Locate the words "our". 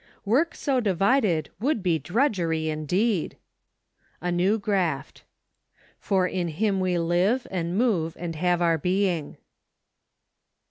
8.63-8.73